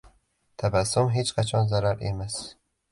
[0.61, 2.41] •Tabassum hech qachon zarar emas.